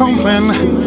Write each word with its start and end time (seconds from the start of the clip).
something 0.00 0.79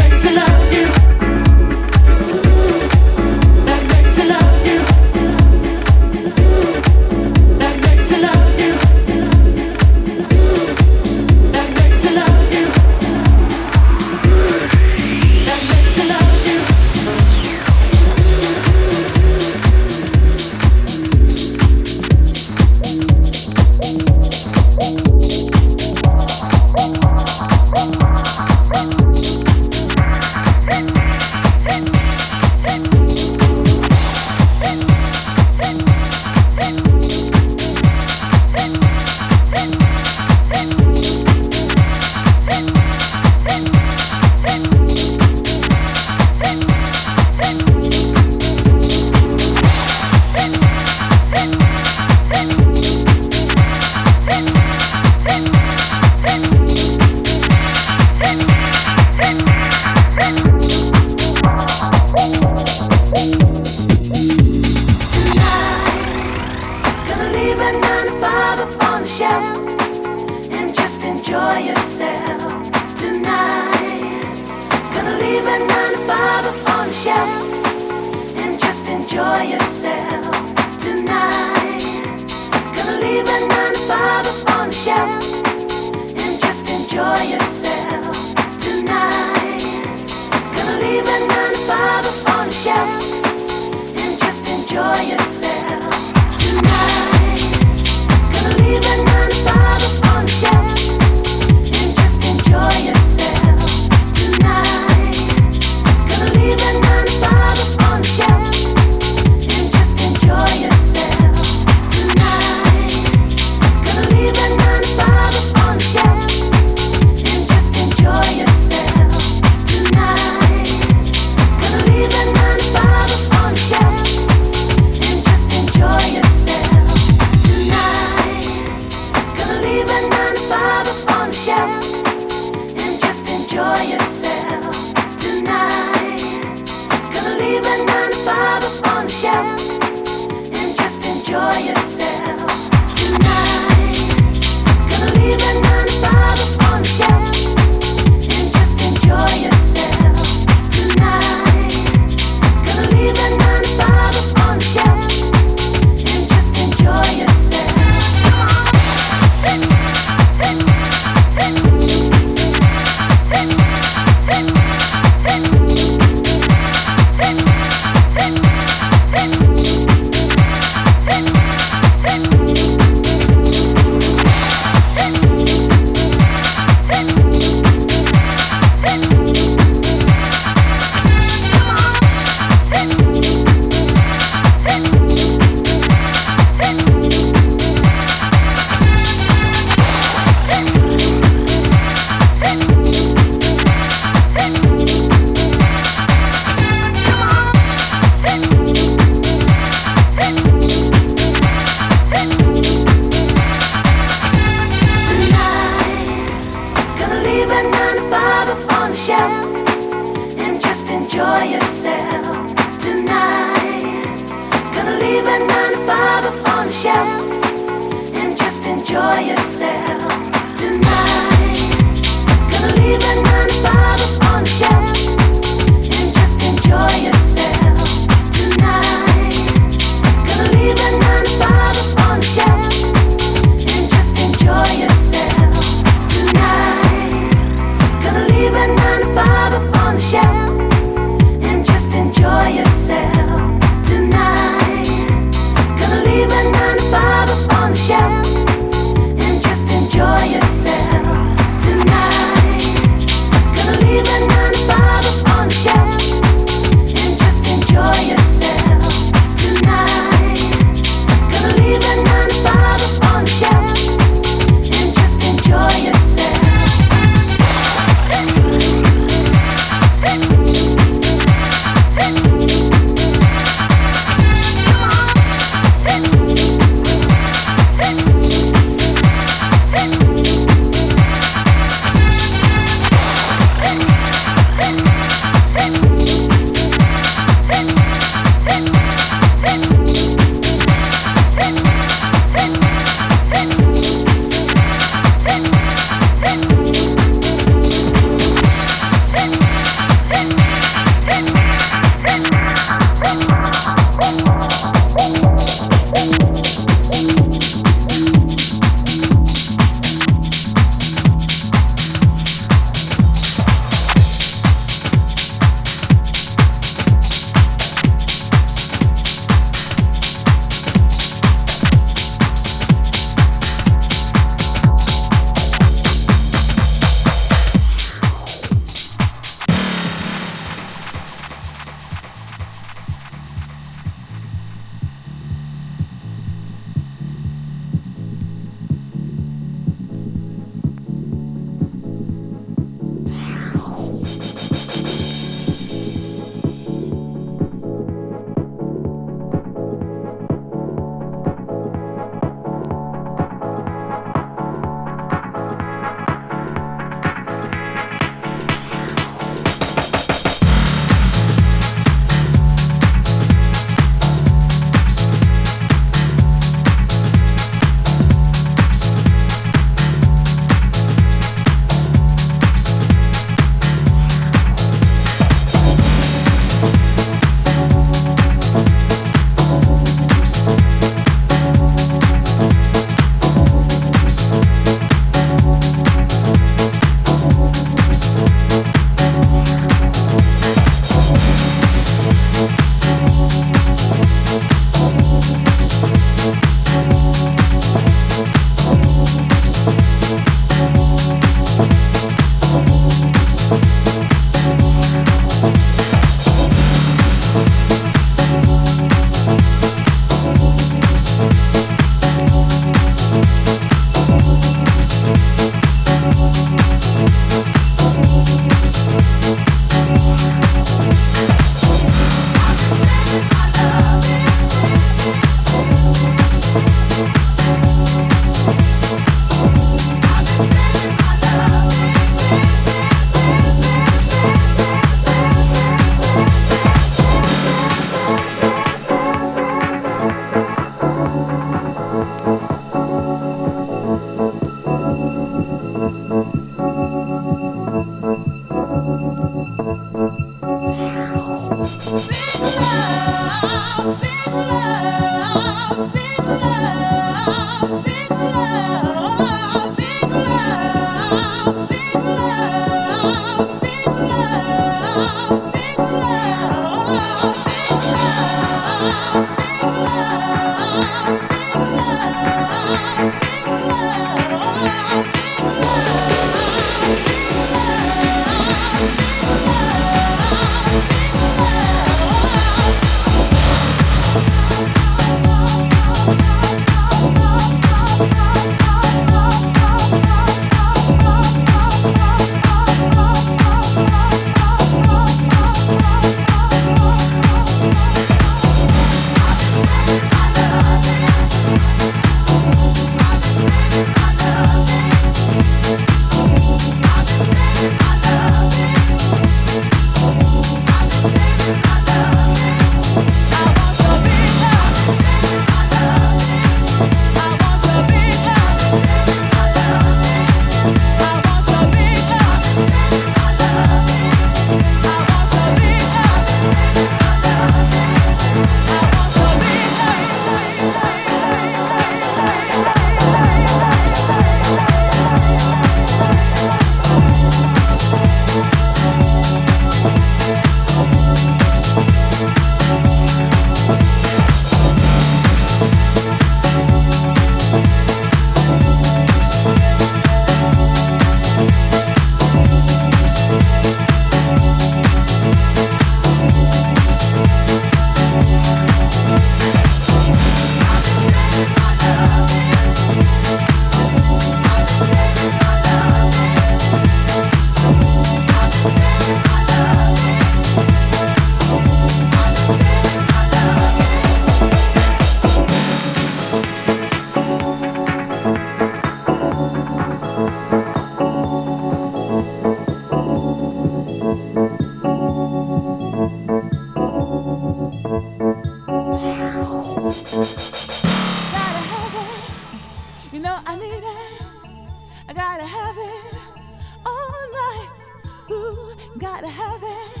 Gotta 598.98 599.28
have 599.28 599.60
it. 599.62 600.00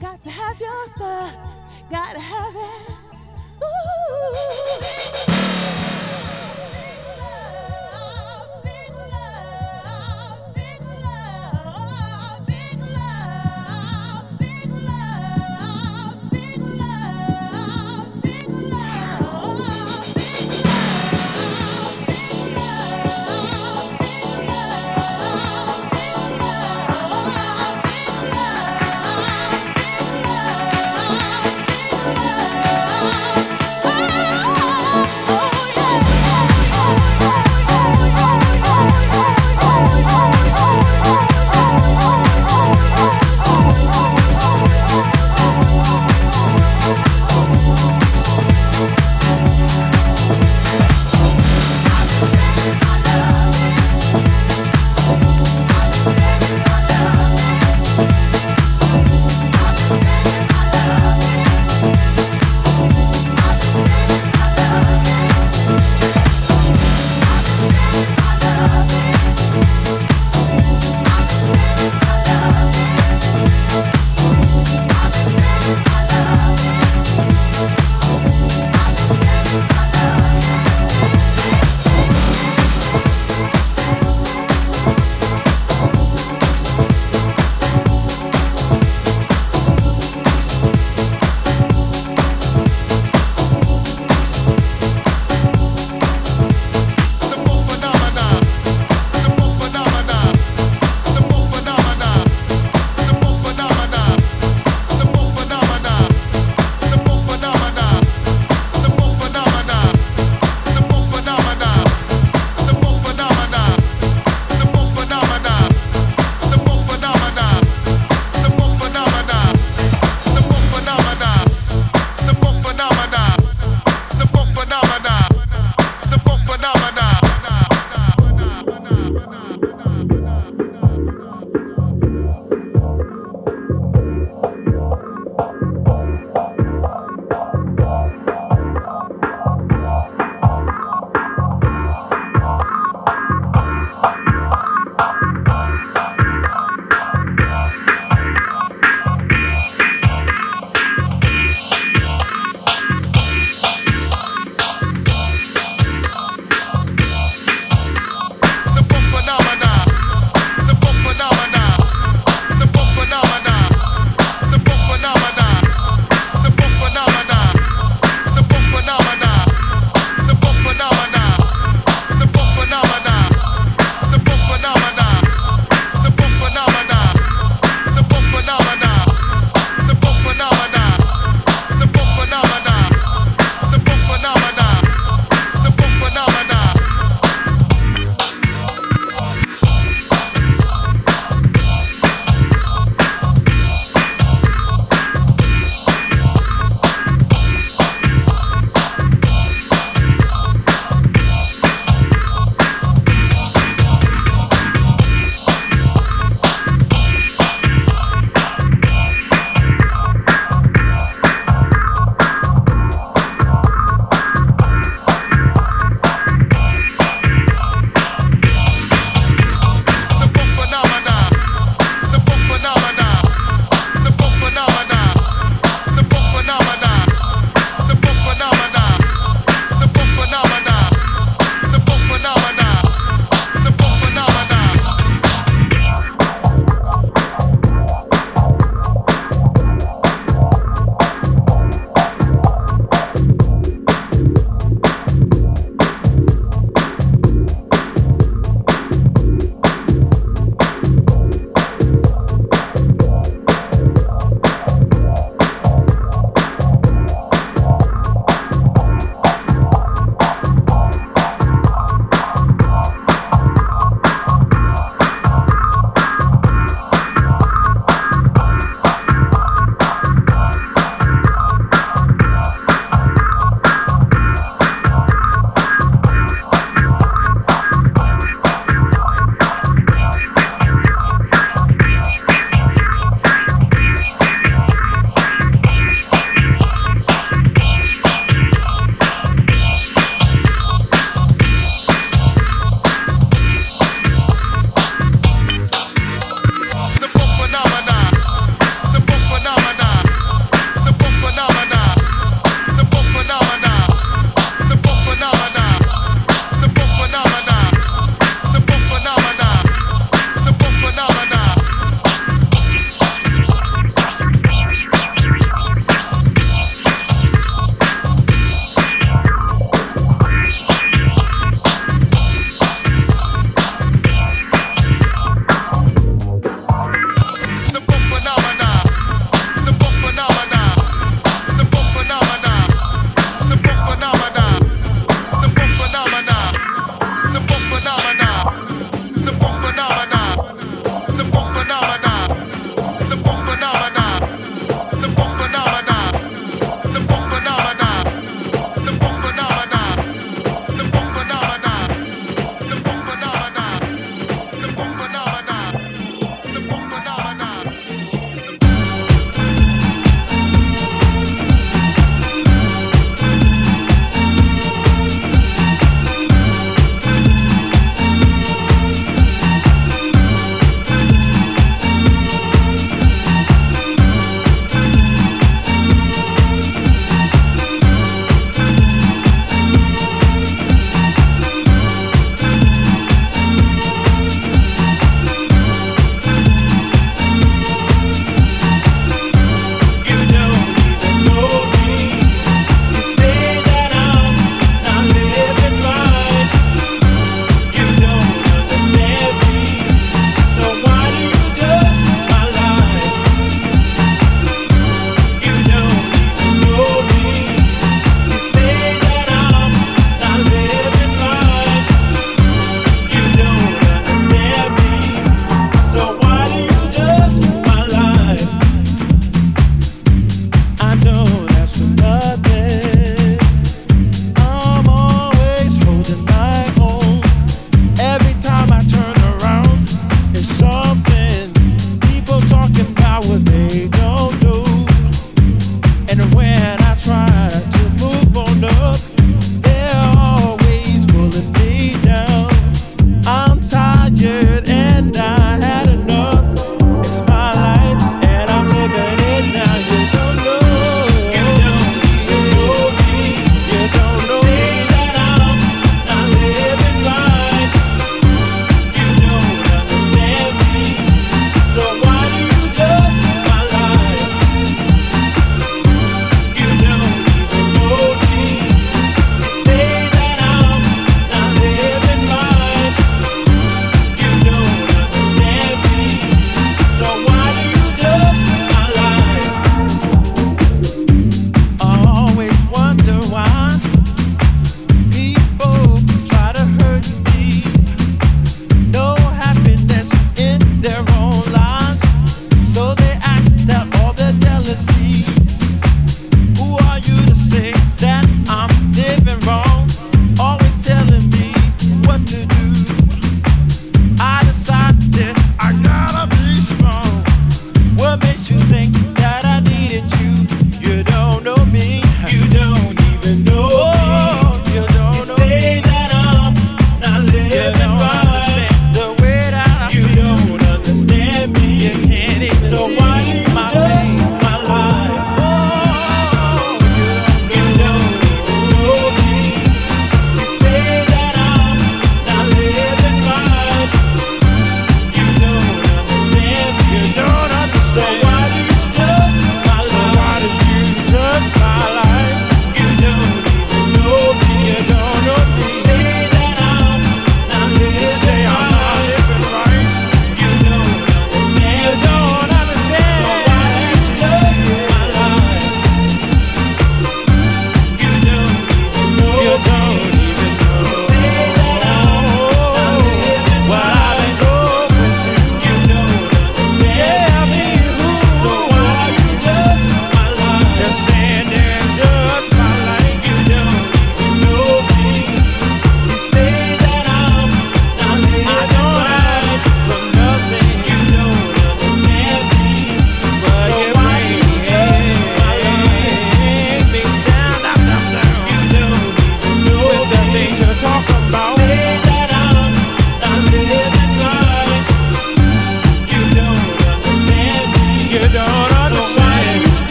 Got 0.00 0.22
to 0.24 0.30
have 0.30 0.58
your 0.60 0.86
stuff. 0.88 1.34
Gotta 1.88 2.18
have 2.18 2.56
it. 2.56 2.90
Ooh. 3.62 4.61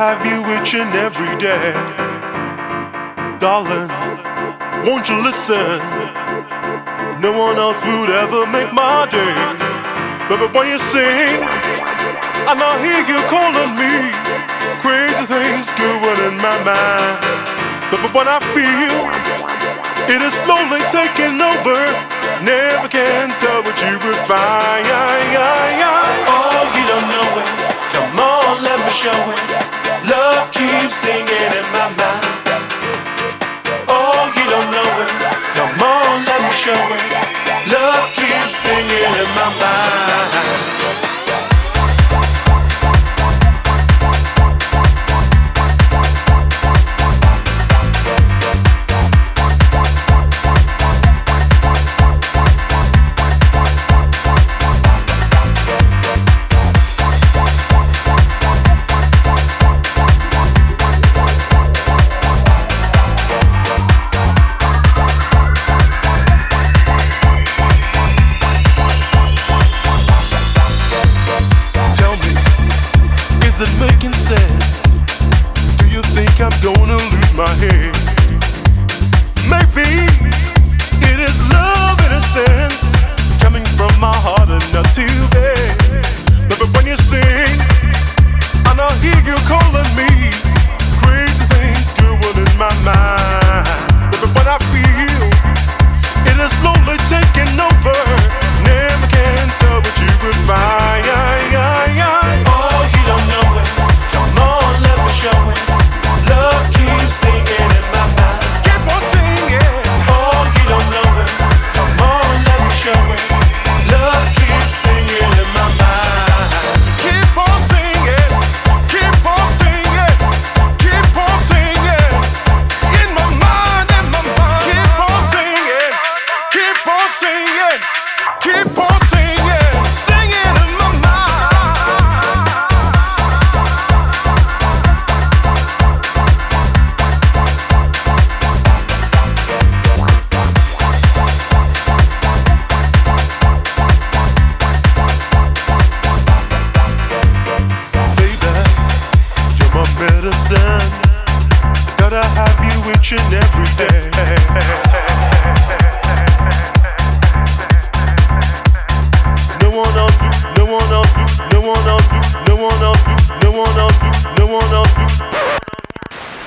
Have 0.00 0.24
you 0.24 0.40
each 0.56 0.72
and 0.72 0.88
every 0.96 1.28
day. 1.36 1.76
Darling, 3.36 3.92
won't 4.88 5.04
you 5.10 5.16
listen? 5.20 5.76
No 7.20 7.36
one 7.36 7.60
else 7.60 7.84
would 7.84 8.08
ever 8.08 8.48
make 8.48 8.72
my 8.72 9.04
day. 9.12 9.36
But 10.24 10.40
when 10.56 10.72
you 10.72 10.78
sing, 10.80 11.44
and 12.48 12.58
I 12.64 12.72
hear 12.80 13.04
you 13.12 13.20
calling 13.28 13.72
me. 13.76 13.92
Crazy 14.80 15.26
things 15.28 15.68
going 15.76 16.20
in 16.32 16.36
my 16.40 16.56
mind. 16.64 17.20
But 17.92 18.00
when 18.16 18.24
I 18.24 18.40
feel 18.56 18.96
it 20.08 20.22
is 20.24 20.32
slowly 20.48 20.80
taking 20.88 21.36
over. 21.44 21.76
Never 22.40 22.88
can 22.88 23.36
tell 23.36 23.60
what 23.68 23.76
you 23.84 24.00
would 24.00 24.20
find. 24.24 24.80
Oh, 26.24 26.64
you 26.72 26.84
don't 26.88 27.08
know 27.12 27.28
it. 27.36 27.48
Come 27.92 28.16
on, 28.16 28.64
let 28.64 28.80
me 28.80 28.92
show 28.96 29.12
it. 29.36 29.69
Love 30.20 30.52
keeps 30.52 30.96
singing 30.96 31.52
in 31.60 31.66
my 31.72 31.88
mind. 31.96 32.44
Oh, 33.88 34.22
you 34.36 34.44
don't 34.52 34.68
know 34.76 34.90
it. 35.04 35.12
Come 35.56 35.80
on, 35.80 36.24
let 36.28 36.40
me 36.44 36.52
show 36.52 36.82
it. 36.96 37.04
Love 37.72 38.06
keeps 38.12 38.54
singing 38.54 39.12
in 39.22 39.28
my 39.38 39.48
mind. 39.62 40.79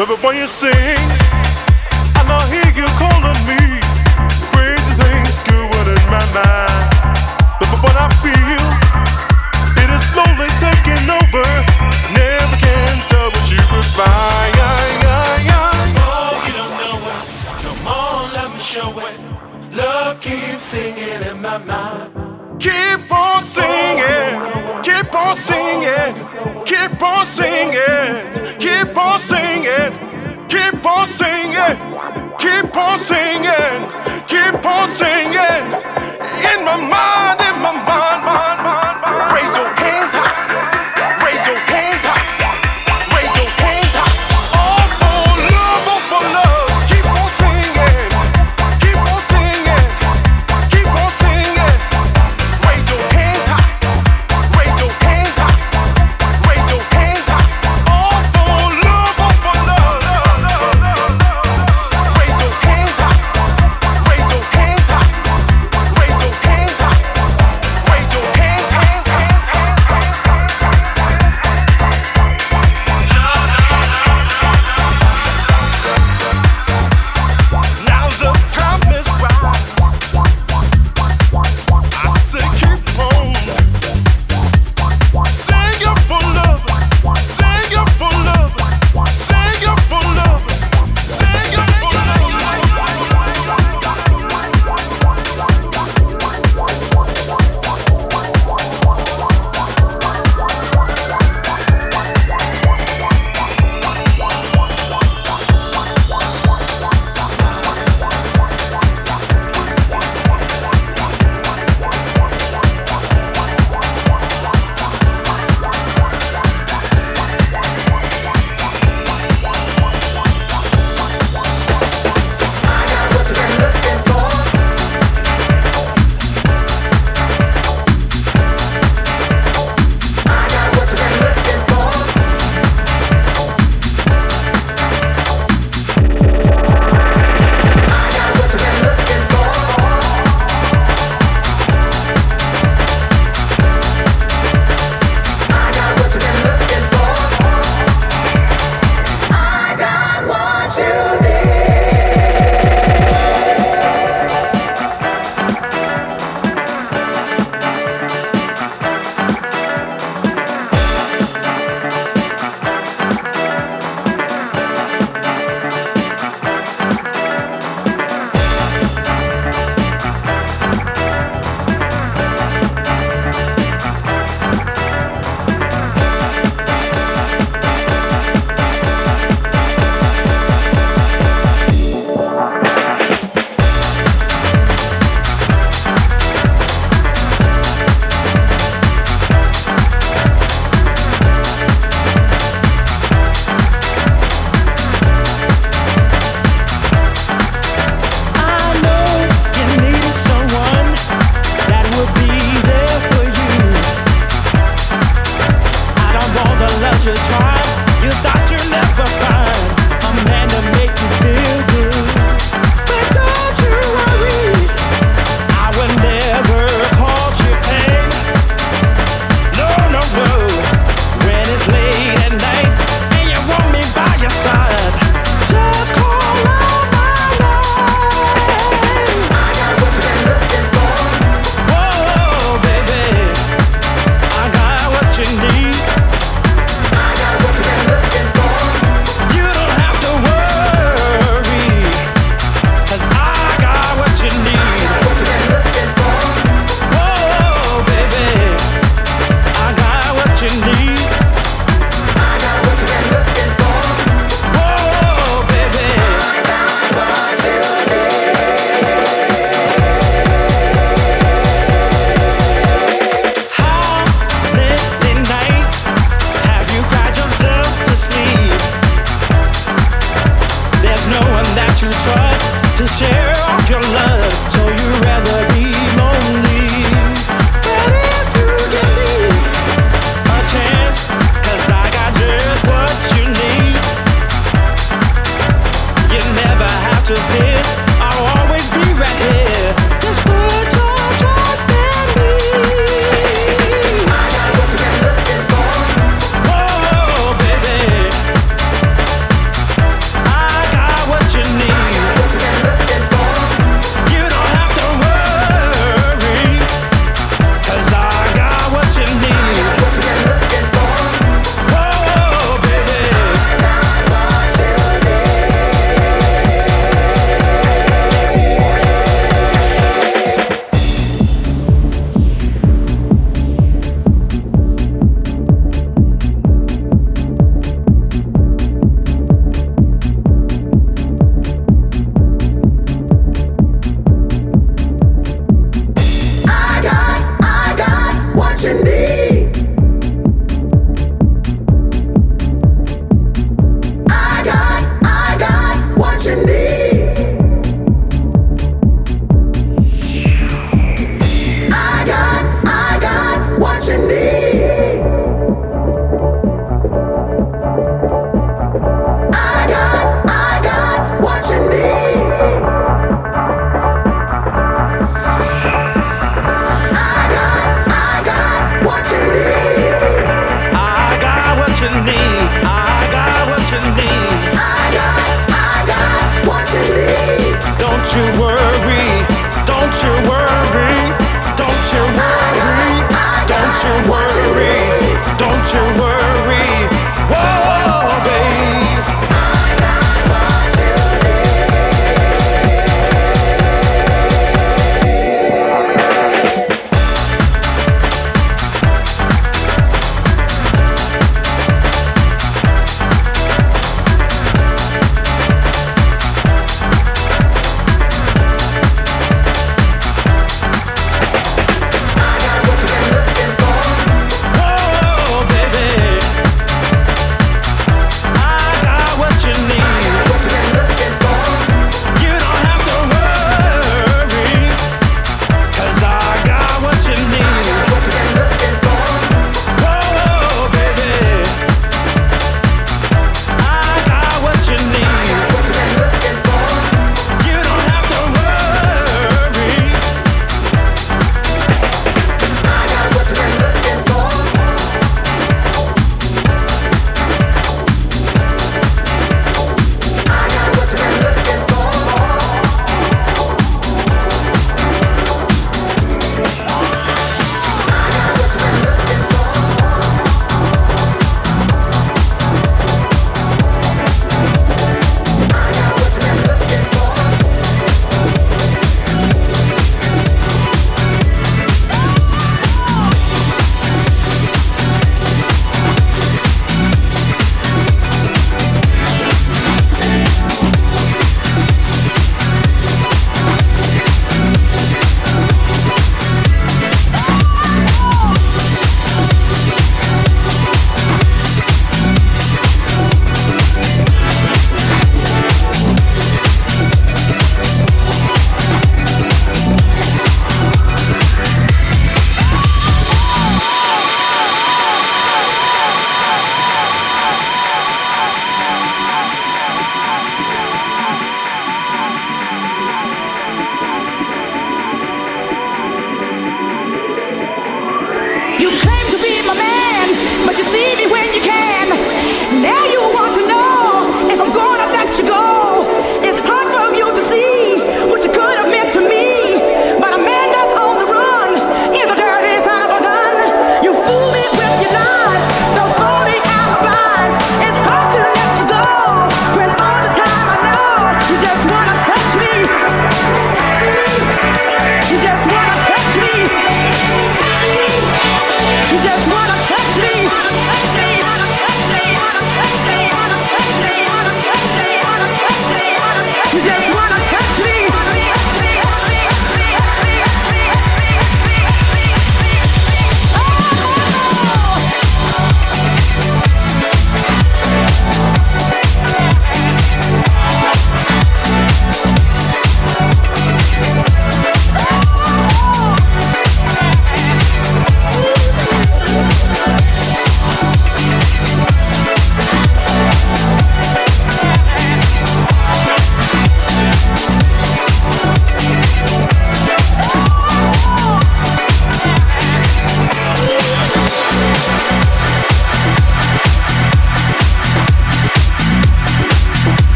Everybody 0.00 0.46
sing. 0.46 1.39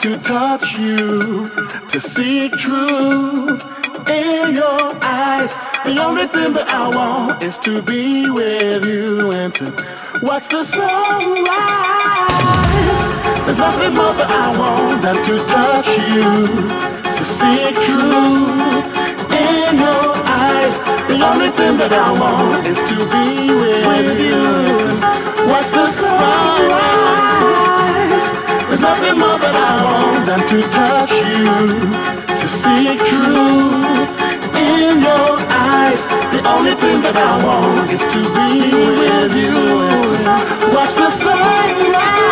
To 0.00 0.16
touch 0.18 0.78
you, 0.78 1.48
to 1.88 2.00
seek 2.00 2.52
truth 2.52 3.60
in 4.08 4.54
your 4.54 4.94
eyes. 5.02 5.52
The 5.84 6.00
only 6.00 6.28
thing 6.28 6.52
that 6.52 6.68
I 6.68 6.88
want 6.88 7.42
is 7.42 7.58
to 7.58 7.82
be 7.82 8.30
with 8.30 8.86
you 8.86 9.32
and 9.32 9.52
to 9.56 9.64
watch 10.22 10.48
the 10.48 10.62
sunrise. 10.62 10.88
There's 13.44 13.58
nothing 13.58 13.94
more 13.94 14.14
that 14.14 14.30
I 14.30 14.56
want 14.56 15.02
than 15.02 15.16
to 15.16 15.38
touch 15.48 15.88
you, 16.14 16.46
to 17.18 17.24
see 17.24 17.72
truth 17.86 18.86
in 19.34 19.78
your 19.82 20.14
eyes. 20.30 20.78
The 21.08 21.18
only 21.26 21.50
thing 21.50 21.76
that 21.78 21.92
I 21.92 22.12
want 22.12 22.66
is 22.68 22.78
to 22.90 22.96
be 23.10 23.50
with 23.50 24.20
you, 24.20 24.38
watch 25.50 25.70
the 25.72 25.86
sunrise. 25.88 27.18
There's 28.78 28.96
nothing 28.96 29.18
more 29.18 29.38
that 29.40 29.56
I 29.56 29.82
want 29.82 30.26
than 30.26 30.38
to 30.50 30.62
touch 30.70 31.10
you, 31.10 31.50
to 32.38 32.48
see 32.48 32.94
it 32.94 33.00
truth 33.10 34.14
in 34.54 35.02
your 35.02 35.34
eyes. 35.50 36.06
The 36.30 36.48
only 36.48 36.76
thing 36.76 37.00
that 37.02 37.16
I 37.16 37.42
want 37.44 37.90
is 37.90 38.02
to 38.14 38.20
be 38.38 38.70
with 39.02 39.34
you. 39.34 39.58
Watch 40.72 40.94
the 40.94 41.10
sunrise. 41.10 42.27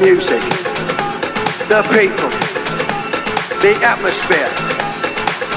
music, 0.00 0.40
the 1.68 1.82
people, 1.90 2.30
the 3.60 3.74
atmosphere, 3.82 4.48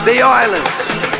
the 0.06 0.22
islands. 0.22 1.11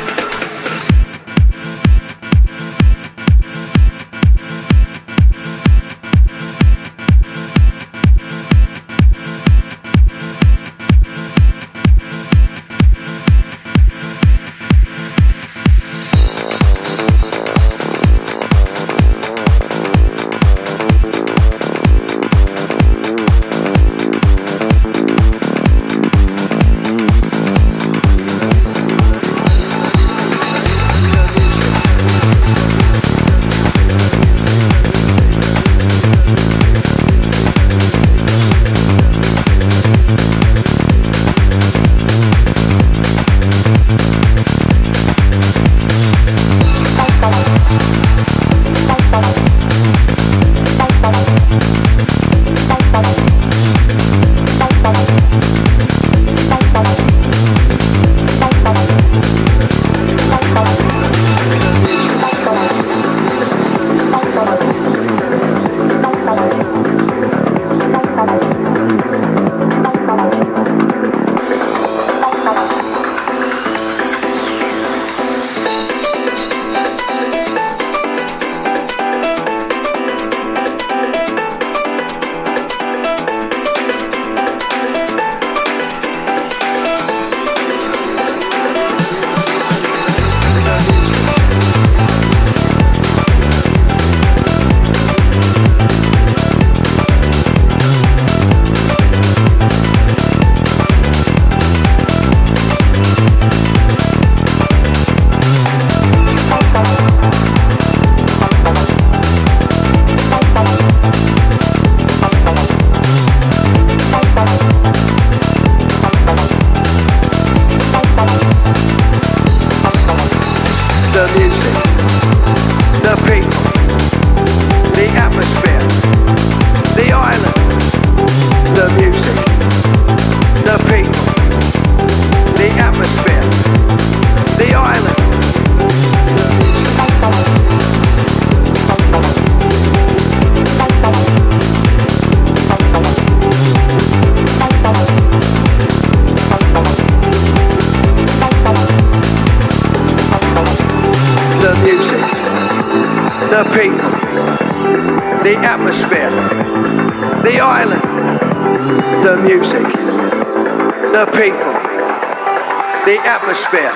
The 163.12 163.18
atmosphere. 163.28 163.92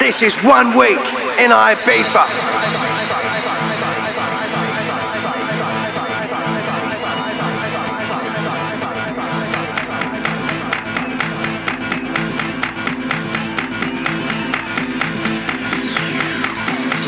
This 0.00 0.20
is 0.20 0.34
one 0.42 0.76
week 0.76 0.98
in 1.38 1.52
Ibiza. 1.52 2.26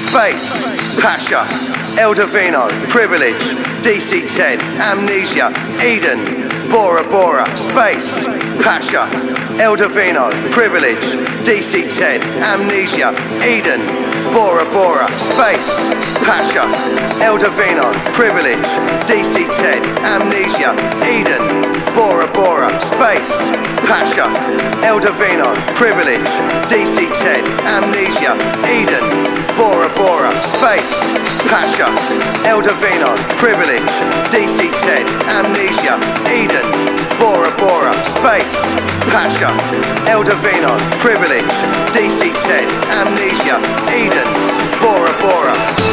Space, 0.07 0.63
Pacha, 1.01 1.43
Eldovino, 1.99 2.69
Privilege, 2.91 3.35
DC10, 3.83 4.61
Amnesia, 4.79 5.49
Eden, 5.85 6.71
Bora 6.71 7.03
Bora, 7.11 7.45
Space, 7.57 8.27
Pacha, 8.63 9.26
El 9.59 9.75
Divino, 9.75 10.29
Privilege, 10.51 11.17
DC10, 11.45 12.21
Amnesia, 12.43 13.11
Eden, 13.43 13.81
Bora 14.35 14.65
Bora, 14.67 15.07
Space, 15.17 15.89
Pacha, 16.27 16.65
Eldovino, 17.25 17.91
Privilege, 18.13 18.67
DC10, 19.09 19.81
Amnesia, 20.05 20.75
Eden, 21.03 21.63
Bora 21.95 22.27
Bora, 22.35 22.69
Space, 22.81 23.33
Pacha, 23.89 24.29
Eldovino, 24.85 25.55
Privilege, 25.75 26.29
DC10, 26.69 27.43
Amnesia, 27.65 28.35
Eden, 28.69 29.07
Bora 29.57 29.89
Bora, 29.97 30.31
Space, 30.53 30.95
Pacha, 31.49 31.87
Eldovino, 32.45 33.17
Privilege, 33.39 33.89
DC10, 34.29 35.09
Amnesia, 35.29 35.97
Eden, 36.29 37.06
Bora 37.19 37.51
Bora, 37.57 37.93
Space, 38.05 38.57
Pacha, 39.11 39.49
Eldovino, 40.07 40.77
Privilege, 41.01 41.55
DC10, 41.93 42.69
Amnesia, 42.91 43.59
Eden, 43.93 44.29
Bora 44.81 45.13
Bora. 45.21 45.86